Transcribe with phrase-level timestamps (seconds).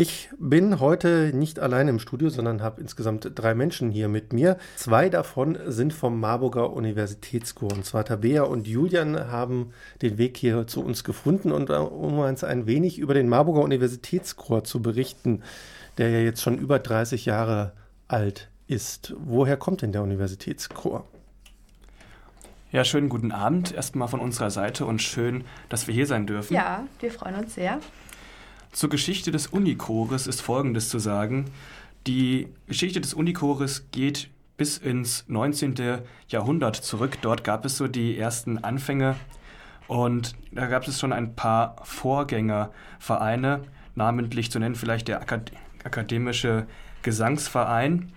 [0.00, 4.56] Ich bin heute nicht allein im Studio, sondern habe insgesamt drei Menschen hier mit mir.
[4.76, 7.70] Zwei davon sind vom Marburger Universitätschor.
[7.70, 11.52] Und zwar Tabea und Julian haben den Weg hier zu uns gefunden.
[11.52, 15.42] Und um uns ein wenig über den Marburger Universitätschor zu berichten,
[15.98, 17.72] der ja jetzt schon über 30 Jahre
[18.08, 19.14] alt ist.
[19.18, 21.04] Woher kommt denn der Universitätschor?
[22.72, 26.54] Ja, schönen guten Abend erstmal von unserer Seite und schön, dass wir hier sein dürfen.
[26.54, 27.80] Ja, wir freuen uns sehr.
[28.72, 31.46] Zur Geschichte des Unichores ist Folgendes zu sagen.
[32.06, 35.74] Die Geschichte des Unichores geht bis ins 19.
[36.28, 37.18] Jahrhundert zurück.
[37.20, 39.16] Dort gab es so die ersten Anfänge
[39.88, 43.62] und da gab es schon ein paar Vorgängervereine,
[43.96, 45.50] namentlich zu nennen vielleicht der Akad
[45.82, 46.66] Akademische
[47.02, 48.12] Gesangsverein.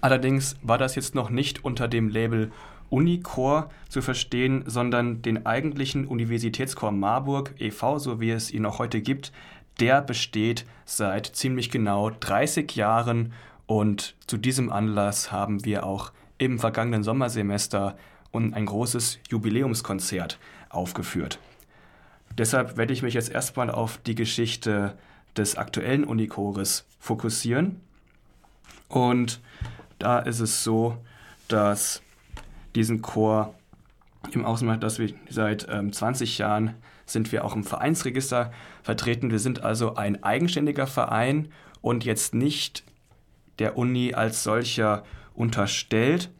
[0.00, 2.50] Allerdings war das jetzt noch nicht unter dem Label
[2.90, 9.00] Unichor zu verstehen, sondern den eigentlichen Universitätschor Marburg e.V., so wie es ihn auch heute
[9.00, 9.32] gibt,
[9.80, 13.32] der besteht seit ziemlich genau 30 Jahren
[13.66, 17.96] und zu diesem Anlass haben wir auch im vergangenen Sommersemester
[18.32, 21.38] ein großes Jubiläumskonzert aufgeführt.
[22.36, 24.96] Deshalb werde ich mich jetzt erstmal auf die Geschichte
[25.36, 27.80] des aktuellen Unichores fokussieren.
[28.88, 29.40] Und
[29.98, 30.96] da ist es so,
[31.48, 32.02] dass
[32.74, 33.54] diesen Chor
[34.32, 36.74] im Außenmarkt, dass wir seit ähm, 20 Jahren
[37.06, 39.30] sind wir auch im Vereinsregister vertreten.
[39.30, 41.48] Wir sind also ein eigenständiger Verein
[41.80, 42.84] und jetzt nicht
[43.58, 46.30] der Uni als solcher unterstellt.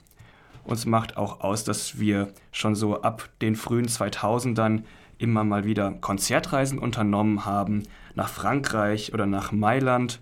[0.65, 4.83] Uns macht auch aus, dass wir schon so ab den frühen 2000ern
[5.19, 7.83] immer mal wieder Konzertreisen unternommen haben
[8.15, 10.21] nach Frankreich oder nach Mailand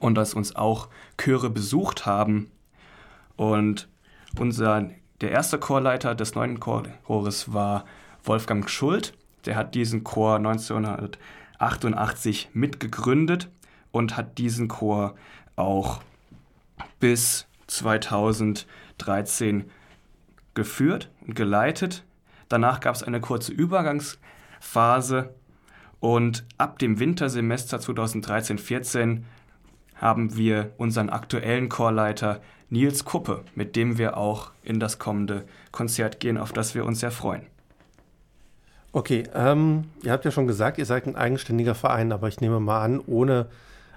[0.00, 2.50] und dass uns auch Chöre besucht haben.
[3.36, 3.88] Und
[4.38, 7.84] unser, der erste Chorleiter des neuen Chores war
[8.24, 9.14] Wolfgang Schuld
[9.46, 13.48] der hat diesen Chor 1988 mitgegründet
[13.92, 15.14] und hat diesen Chor
[15.56, 16.00] auch
[16.98, 19.70] bis 2013
[20.54, 22.04] geführt und geleitet.
[22.48, 25.34] Danach gab es eine kurze Übergangsphase
[26.00, 29.22] und ab dem Wintersemester 2013-14
[29.94, 36.20] haben wir unseren aktuellen Chorleiter Nils Kuppe, mit dem wir auch in das kommende Konzert
[36.20, 37.42] gehen, auf das wir uns sehr freuen.
[38.92, 42.58] Okay, ähm, ihr habt ja schon gesagt, ihr seid ein eigenständiger Verein, aber ich nehme
[42.58, 43.46] mal an, ohne,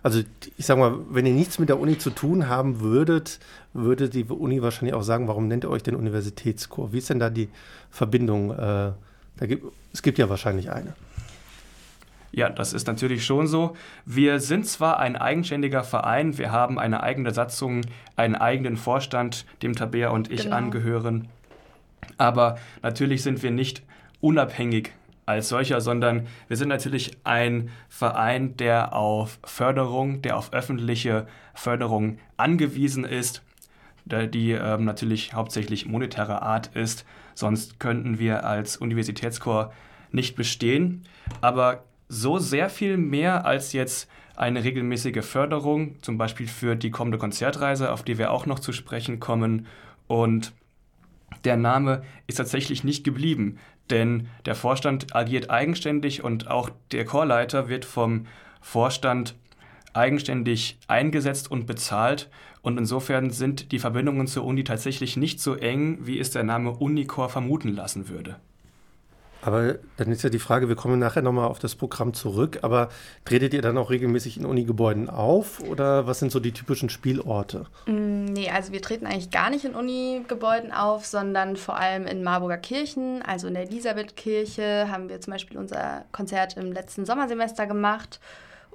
[0.04, 0.22] also
[0.56, 3.40] ich sag mal, wenn ihr nichts mit der Uni zu tun haben würdet,
[3.74, 6.94] würde die Uni wahrscheinlich auch sagen, warum nennt ihr euch den Universitätschor?
[6.94, 7.50] Wie ist denn da die
[7.90, 8.52] Verbindung?
[8.52, 8.92] Äh,
[9.38, 10.94] da gibt, es gibt ja wahrscheinlich eine.
[12.32, 13.76] Ja, das ist natürlich schon so.
[14.06, 17.82] Wir sind zwar ein eigenständiger Verein, wir haben eine eigene Satzung,
[18.16, 20.56] einen eigenen Vorstand, dem Tabea und ich genau.
[20.56, 21.28] angehören,
[22.18, 23.84] aber natürlich sind wir nicht
[24.24, 24.92] unabhängig
[25.26, 32.18] als solcher, sondern wir sind natürlich ein Verein, der auf Förderung, der auf öffentliche Förderung
[32.38, 33.42] angewiesen ist,
[34.06, 37.06] die ähm, natürlich hauptsächlich monetärer Art ist.
[37.36, 39.72] Sonst könnten wir als Universitätschor
[40.12, 41.04] nicht bestehen.
[41.42, 47.18] Aber so sehr viel mehr als jetzt eine regelmäßige Förderung, zum Beispiel für die kommende
[47.18, 49.68] Konzertreise, auf die wir auch noch zu sprechen kommen.
[50.08, 50.54] Und
[51.46, 53.58] der Name ist tatsächlich nicht geblieben.
[53.90, 58.28] Denn der Vorstand agiert eigenständig und auch der Chorleiter wird vom
[58.62, 59.36] Vorstand
[59.94, 62.30] eigenständig eingesetzt und bezahlt.
[62.62, 66.72] Und insofern sind die Verbindungen zur Uni tatsächlich nicht so eng, wie es der Name
[66.72, 68.38] Unichor vermuten lassen würde.
[69.46, 72.90] Aber dann ist ja die Frage, wir kommen nachher nochmal auf das Programm zurück, aber
[73.26, 77.66] tretet ihr dann auch regelmäßig in Unigebäuden auf oder was sind so die typischen Spielorte?
[77.86, 82.24] Mm, nee, also wir treten eigentlich gar nicht in Unigebäuden auf, sondern vor allem in
[82.24, 87.68] Marburger Kirchen, also in der Elisabethkirche haben wir zum Beispiel unser Konzert im letzten Sommersemester
[87.68, 88.22] gemacht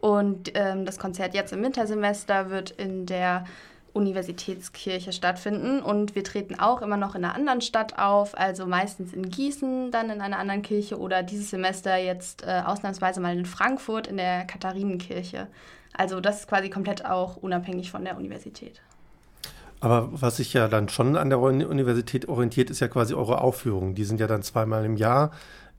[0.01, 3.45] und ähm, das Konzert jetzt im Wintersemester wird in der
[3.93, 5.81] Universitätskirche stattfinden.
[5.81, 9.91] Und wir treten auch immer noch in einer anderen Stadt auf, also meistens in Gießen,
[9.91, 14.17] dann in einer anderen Kirche oder dieses Semester jetzt äh, ausnahmsweise mal in Frankfurt in
[14.17, 15.49] der Katharinenkirche.
[15.97, 18.81] Also das ist quasi komplett auch unabhängig von der Universität.
[19.81, 23.95] Aber was sich ja dann schon an der Universität orientiert, ist ja quasi eure Aufführungen.
[23.95, 25.31] Die sind ja dann zweimal im Jahr,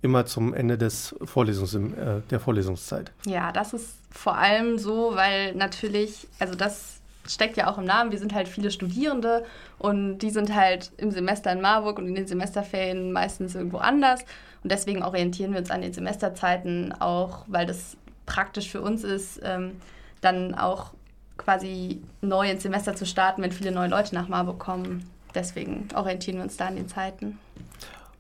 [0.01, 3.11] immer zum Ende des Vorlesungs äh, der Vorlesungszeit.
[3.25, 6.98] Ja, das ist vor allem so, weil natürlich, also das
[7.29, 9.45] steckt ja auch im Namen, wir sind halt viele Studierende
[9.77, 14.21] und die sind halt im Semester in Marburg und in den Semesterferien meistens irgendwo anders.
[14.63, 17.95] Und deswegen orientieren wir uns an den Semesterzeiten auch, weil das
[18.25, 19.77] praktisch für uns ist, ähm,
[20.21, 20.91] dann auch
[21.37, 25.09] quasi neu ins Semester zu starten, wenn viele neue Leute nach Marburg kommen.
[25.33, 27.39] Deswegen orientieren wir uns da an den Zeiten.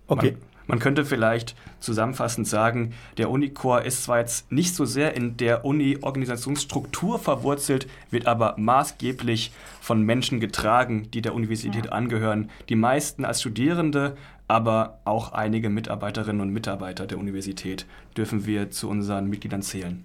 [0.07, 0.31] Okay.
[0.31, 5.65] Man könnte vielleicht zusammenfassend sagen, der Unicore ist zwar jetzt nicht so sehr in der
[5.65, 9.51] Uni-Organisationsstruktur verwurzelt, wird aber maßgeblich
[9.81, 11.91] von Menschen getragen, die der Universität ja.
[11.91, 12.51] angehören.
[12.69, 14.15] Die meisten als Studierende,
[14.47, 20.03] aber auch einige Mitarbeiterinnen und Mitarbeiter der Universität dürfen wir zu unseren Mitgliedern zählen.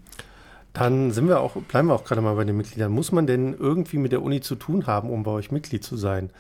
[0.74, 2.90] Dann sind wir auch, bleiben wir auch gerade mal bei den Mitgliedern.
[2.90, 5.96] Muss man denn irgendwie mit der Uni zu tun haben, um bei euch Mitglied zu
[5.96, 6.30] sein?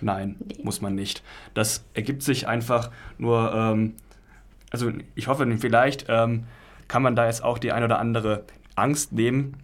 [0.00, 0.62] Nein, nee.
[0.62, 1.22] muss man nicht.
[1.54, 3.94] Das ergibt sich einfach nur, ähm,
[4.70, 6.44] also ich hoffe, vielleicht ähm,
[6.88, 8.44] kann man da jetzt auch die ein oder andere
[8.76, 9.56] Angst nehmen.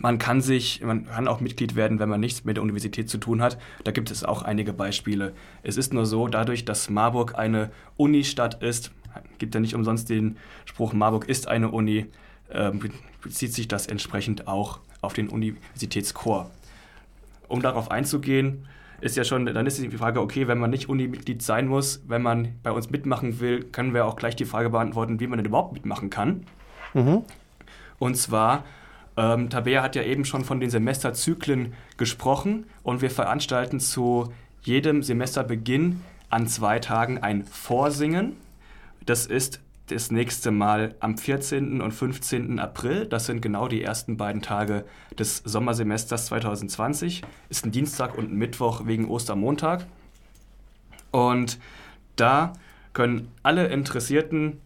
[0.00, 3.18] Man kann sich, man kann auch Mitglied werden, wenn man nichts mit der Universität zu
[3.18, 3.58] tun hat.
[3.84, 5.32] Da gibt es auch einige Beispiele.
[5.62, 8.90] Es ist nur so, dadurch, dass Marburg eine Unistadt ist,
[9.38, 12.06] gibt ja nicht umsonst den Spruch, Marburg ist eine Uni,
[12.48, 12.72] äh,
[13.22, 16.50] bezieht sich das entsprechend auch auf den Universitätschor.
[17.48, 18.66] Um darauf einzugehen,
[19.00, 22.22] ist ja schon, dann ist die Frage, okay, wenn man nicht Uni-Mitglied sein muss, wenn
[22.22, 25.46] man bei uns mitmachen will, können wir auch gleich die Frage beantworten, wie man denn
[25.46, 26.44] überhaupt mitmachen kann.
[26.94, 27.22] Mhm.
[27.98, 28.64] Und zwar,
[29.16, 34.32] ähm, Tabea hat ja eben schon von den Semesterzyklen gesprochen und wir veranstalten zu
[34.62, 36.00] jedem Semesterbeginn
[36.30, 38.36] an zwei Tagen ein Vorsingen.
[39.06, 41.80] Das ist das nächste Mal am 14.
[41.80, 42.58] und 15.
[42.58, 43.06] April.
[43.06, 44.84] Das sind genau die ersten beiden Tage
[45.18, 47.22] des Sommersemesters 2020.
[47.50, 49.86] Ist ein Dienstag und ein Mittwoch wegen Ostermontag.
[51.10, 51.58] Und
[52.16, 52.54] da
[52.92, 54.60] können alle Interessierten,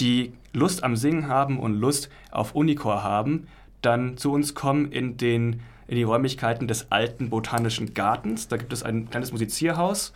[0.00, 3.46] die Lust am Singen haben und Lust auf Unicore haben,
[3.80, 8.48] dann zu uns kommen in, den, in die Räumlichkeiten des alten Botanischen Gartens.
[8.48, 10.12] Da gibt es ein kleines Musizierhaus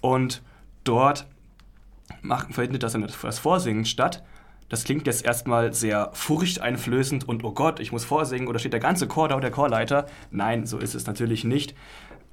[0.00, 0.42] und
[0.84, 1.26] dort
[2.22, 4.22] machen, findet das, das Vorsingen statt.
[4.68, 8.80] Das klingt jetzt erstmal sehr furchteinflößend und oh Gott, ich muss vorsingen oder steht der
[8.80, 10.06] ganze Chor da oder der Chorleiter.
[10.30, 11.74] Nein, so ist es natürlich nicht.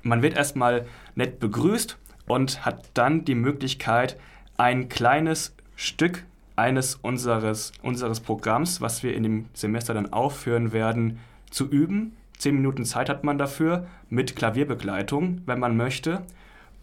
[0.04, 0.86] Man wird erstmal
[1.16, 1.98] nett begrüßt
[2.28, 4.18] und hat dann die Möglichkeit,
[4.58, 6.26] ein kleines Stück
[6.56, 11.20] eines unseres, unseres Programms, was wir in dem Semester dann aufführen werden,
[11.50, 12.18] zu üben.
[12.38, 16.22] Zehn Minuten Zeit hat man dafür mit Klavierbegleitung, wenn man möchte.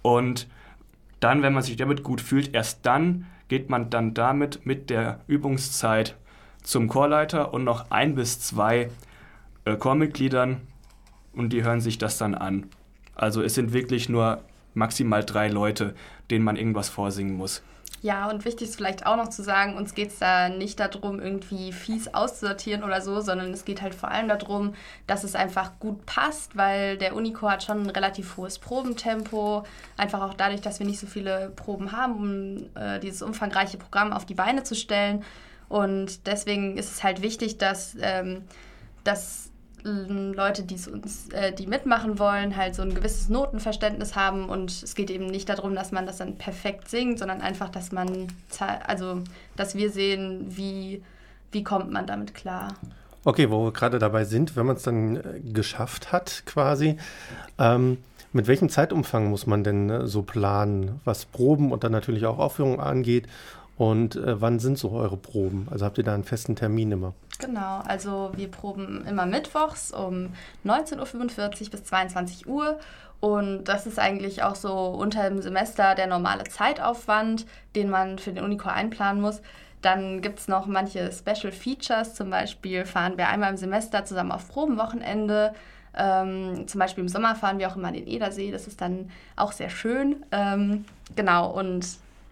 [0.03, 0.49] Und
[1.25, 5.21] dann, wenn man sich damit gut fühlt, erst dann geht man dann damit mit der
[5.27, 6.17] Übungszeit
[6.63, 8.91] zum Chorleiter und noch ein bis zwei
[9.65, 10.61] äh, Chormitgliedern
[11.33, 12.67] und die hören sich das dann an.
[13.15, 14.43] Also es sind wirklich nur
[14.75, 15.95] maximal drei Leute,
[16.31, 17.63] denen man irgendwas vorsingen muss.
[18.05, 21.21] Ja, und wichtig ist vielleicht auch noch zu sagen, uns geht es da nicht darum,
[21.21, 24.75] irgendwie fies auszusortieren oder so, sondern es geht halt vor allem darum,
[25.07, 29.65] dass es einfach gut passt, weil der Unico hat schon ein relativ hohes Probentempo,
[29.97, 34.13] einfach auch dadurch, dass wir nicht so viele Proben haben, um äh, dieses umfangreiche Programm
[34.13, 35.25] auf die Beine zu stellen.
[35.71, 38.43] Und deswegen ist es halt wichtig, dass, ähm,
[39.05, 39.51] dass
[39.85, 44.95] Leute, die uns, äh, die mitmachen wollen, halt so ein gewisses Notenverständnis haben und es
[44.95, 48.29] geht eben nicht darum, dass man das dann perfekt singt, sondern einfach, dass man,
[48.87, 49.21] also,
[49.57, 51.03] dass wir sehen, wie,
[51.53, 52.75] wie kommt man damit klar.
[53.25, 56.97] Okay, wo wir gerade dabei sind, wenn man es dann äh, geschafft hat, quasi,
[57.59, 57.99] ähm,
[58.33, 62.39] mit welchem Zeitumfang muss man denn äh, so planen, was Proben und dann natürlich auch
[62.39, 63.27] Aufführungen angeht?
[63.77, 65.67] Und äh, wann sind so eure Proben?
[65.71, 67.13] Also habt ihr da einen festen Termin immer?
[67.41, 70.31] Genau, also wir proben immer mittwochs um
[70.65, 72.79] 19.45 Uhr bis 22 Uhr.
[73.21, 78.33] Und das ist eigentlich auch so unter dem Semester der normale Zeitaufwand, den man für
[78.33, 79.41] den Unicore einplanen muss.
[79.83, 82.15] Dann gibt es noch manche Special Features.
[82.15, 85.53] Zum Beispiel fahren wir einmal im Semester zusammen auf Probenwochenende.
[85.97, 88.51] Ähm, zum Beispiel im Sommer fahren wir auch immer an den Edersee.
[88.51, 90.25] Das ist dann auch sehr schön.
[90.31, 90.85] Ähm,
[91.17, 91.87] genau, und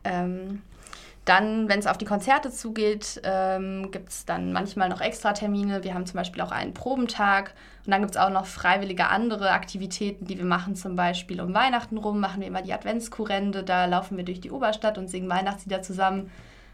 [0.05, 0.63] ähm,
[1.25, 5.85] dann, wenn es auf die Konzerte zugeht, ähm, gibt es dann manchmal noch Extratermine.
[5.85, 7.55] Wir haben zum Beispiel auch einen Probentag
[7.87, 10.75] und dann gibt es auch noch freiwillige andere Aktivitäten, die wir machen.
[10.75, 13.63] Zum Beispiel um Weihnachten rum machen wir immer die Adventskurrende.
[13.63, 16.31] Da laufen wir durch die Oberstadt und singen Weihnachtslieder zusammen.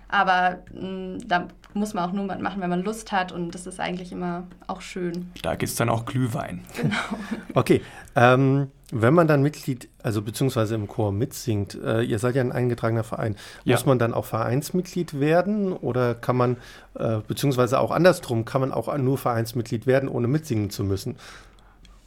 [0.08, 3.66] Aber mh, mm, da muss man auch nur machen, wenn man Lust hat und das
[3.66, 5.30] ist eigentlich immer auch schön.
[5.42, 6.64] Da gibt es dann auch Glühwein.
[6.76, 6.96] Genau.
[7.54, 7.82] Okay,
[8.14, 12.52] ähm, wenn man dann Mitglied, also beziehungsweise im Chor mitsingt, äh, ihr seid ja ein
[12.52, 13.74] eingetragener Verein, ja.
[13.74, 16.56] muss man dann auch Vereinsmitglied werden oder kann man,
[16.94, 21.16] äh, beziehungsweise auch andersrum, kann man auch nur Vereinsmitglied werden, ohne mitsingen zu müssen,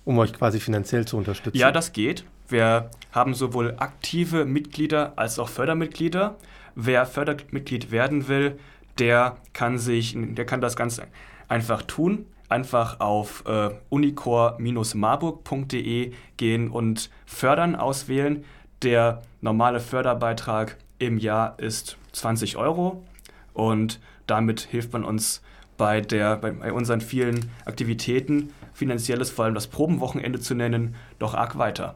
[0.06, 1.58] um euch quasi finanziell zu unterstützen?
[1.58, 2.26] Ja, das geht.
[2.48, 6.36] Wir haben sowohl aktive Mitglieder als auch Fördermitglieder.
[6.76, 8.58] Wer Fördermitglied werden will,
[8.98, 11.02] der kann sich, der kann das ganz
[11.48, 12.26] einfach tun.
[12.52, 18.44] Einfach auf äh, unicore-marburg.de gehen und Fördern auswählen.
[18.82, 23.06] Der normale Förderbeitrag im Jahr ist 20 Euro
[23.54, 25.42] und damit hilft man uns
[25.78, 31.58] bei, der, bei unseren vielen Aktivitäten, finanzielles, vor allem das Probenwochenende zu nennen, doch arg
[31.58, 31.96] weiter.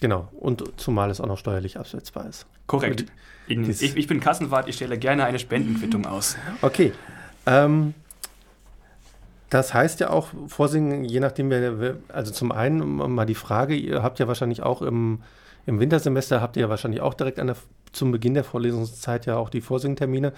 [0.00, 2.46] Genau, und zumal es auch noch steuerlich absetzbar ist.
[2.66, 3.04] Korrekt.
[3.46, 6.38] Ich, ich, bin Kassenwart, ich stelle gerne eine Spendenquittung aus.
[6.62, 6.94] Okay.
[7.44, 7.92] Ähm,
[9.50, 14.02] das heißt ja auch, Vorsingen, je nachdem, wer, also zum einen mal die Frage, ihr
[14.02, 15.22] habt ja wahrscheinlich auch im,
[15.66, 17.56] im Wintersemester, habt ihr ja wahrscheinlich auch direkt an der,
[17.92, 20.32] zum Beginn der Vorlesungszeit ja auch die Vorsingtermine.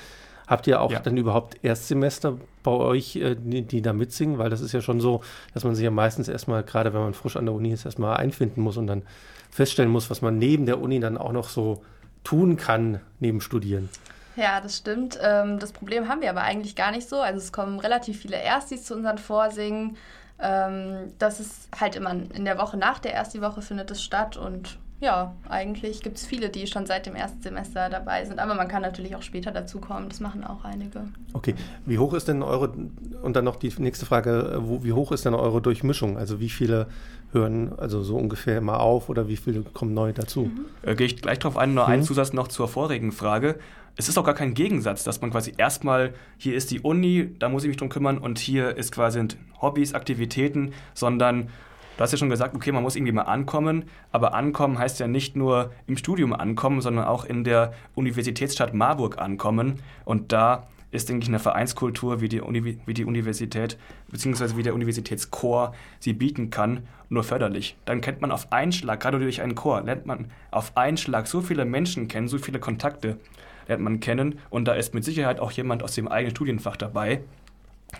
[0.46, 0.98] Habt ihr auch ja.
[0.98, 4.38] dann überhaupt Erstsemester bei euch, äh, die, die, da mitsingen?
[4.38, 5.20] Weil das ist ja schon so,
[5.52, 8.16] dass man sich ja meistens erstmal, gerade wenn man frisch an der Uni ist, erstmal
[8.16, 9.02] einfinden muss und dann
[9.50, 11.82] feststellen muss, was man neben der Uni dann auch noch so
[12.24, 13.88] tun kann, neben Studieren.
[14.36, 15.18] Ja, das stimmt.
[15.22, 17.20] Ähm, das Problem haben wir aber eigentlich gar nicht so.
[17.20, 19.96] Also es kommen relativ viele Erstis zu unseren Vorsingen.
[20.38, 24.78] Ähm, das ist halt immer in der Woche nach der Ersti-Woche findet es statt und
[25.02, 28.38] ja, eigentlich gibt es viele, die schon seit dem ersten Semester dabei sind.
[28.38, 30.08] Aber man kann natürlich auch später dazukommen.
[30.08, 31.02] Das machen auch einige.
[31.32, 31.56] Okay.
[31.84, 32.72] Wie hoch ist denn eure,
[33.20, 36.16] und dann noch die nächste Frage, wo, wie hoch ist denn eure Durchmischung?
[36.16, 36.86] Also wie viele
[37.32, 40.42] hören also so ungefähr mal auf oder wie viele kommen neu dazu?
[40.42, 40.66] Mhm.
[40.82, 41.74] Äh, Gehe ich gleich drauf ein.
[41.74, 41.92] Nur mhm.
[41.92, 43.56] einen Zusatz noch zur vorigen Frage.
[43.96, 47.48] Es ist auch gar kein Gegensatz, dass man quasi erstmal, hier ist die Uni, da
[47.48, 49.26] muss ich mich drum kümmern und hier ist quasi
[49.60, 51.48] Hobbys, Aktivitäten, sondern
[51.96, 55.06] Du hast ja schon gesagt, okay, man muss irgendwie mal ankommen, aber ankommen heißt ja
[55.06, 59.80] nicht nur im Studium ankommen, sondern auch in der Universitätsstadt Marburg ankommen.
[60.06, 63.76] Und da ist, denke ich, eine Vereinskultur, wie die, Uni wie die Universität
[64.08, 64.56] bzw.
[64.56, 67.76] wie der Universitätschor sie bieten kann, nur förderlich.
[67.84, 71.26] Dann kennt man auf einen Schlag, gerade durch einen Chor, lernt man auf einen Schlag
[71.26, 73.18] so viele Menschen kennen, so viele Kontakte
[73.66, 77.22] lernt man kennen und da ist mit Sicherheit auch jemand aus dem eigenen Studienfach dabei.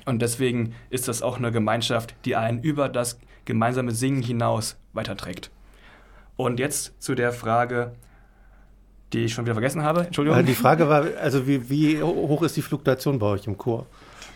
[0.07, 5.51] Und deswegen ist das auch eine Gemeinschaft, die einen über das gemeinsame Singen hinaus weiterträgt.
[6.37, 7.93] Und jetzt zu der Frage,
[9.13, 10.07] die ich schon wieder vergessen habe.
[10.07, 10.39] Entschuldigung.
[10.39, 13.87] Äh, die Frage war, also wie, wie hoch ist die Fluktuation bei euch im Chor?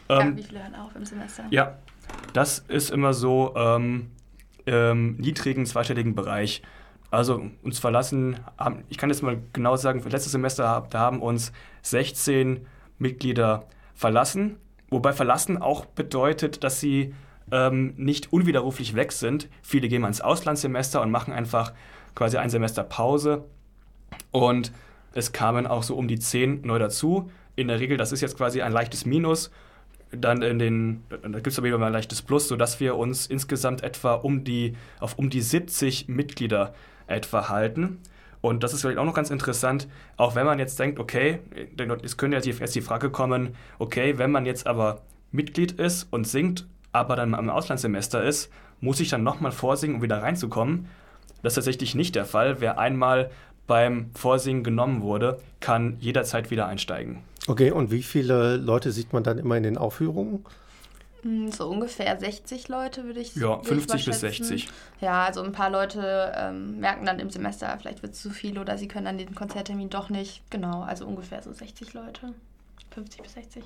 [0.08, 1.44] Ähm, ja, wie viele hören auf im Semester?
[1.50, 1.78] Ja,
[2.32, 4.10] das ist immer so ähm,
[4.64, 6.62] im niedrigen zweistelligen Bereich.
[7.10, 11.22] Also uns verlassen, haben, ich kann jetzt mal genau sagen, für letztes Semester da haben
[11.22, 11.52] uns
[11.82, 12.66] 16
[12.98, 14.56] Mitglieder verlassen,
[14.90, 17.14] wobei verlassen auch bedeutet, dass sie
[17.52, 19.48] ähm, nicht unwiderruflich weg sind.
[19.62, 21.72] Viele gehen mal ins Auslandssemester und machen einfach
[22.14, 23.44] quasi ein Semester Pause.
[24.30, 24.72] Und
[25.12, 27.30] es kamen auch so um die zehn neu dazu.
[27.54, 29.50] In der Regel, das ist jetzt quasi ein leichtes Minus.
[30.12, 33.82] Dann in den, da gibt es aber wieder ein leichtes Plus, sodass wir uns insgesamt
[33.82, 36.74] etwa um die, auf um die 70 Mitglieder
[37.06, 37.98] etwa halten.
[38.40, 41.40] Und das ist vielleicht auch noch ganz interessant, auch wenn man jetzt denkt, okay,
[42.02, 45.00] es könnte jetzt die Frage kommen, okay, wenn man jetzt aber
[45.32, 50.02] Mitglied ist und singt aber dann am Auslandssemester ist, muss ich dann nochmal vorsingen, um
[50.02, 50.86] wieder reinzukommen.
[51.42, 52.60] Das ist tatsächlich nicht der Fall.
[52.60, 53.30] Wer einmal
[53.66, 57.22] beim Vorsingen genommen wurde, kann jederzeit wieder einsteigen.
[57.48, 60.44] Okay, und wie viele Leute sieht man dann immer in den Aufführungen?
[61.22, 63.46] Hm, so ungefähr 60 Leute würde ich sagen.
[63.46, 64.68] Ja, 50 bis 60.
[65.00, 68.58] Ja, also ein paar Leute ähm, merken dann im Semester, vielleicht wird es zu viel
[68.58, 70.42] oder sie können dann den Konzerttermin doch nicht.
[70.50, 72.32] Genau, also ungefähr so 60 Leute.
[72.90, 73.64] 50 bis 60.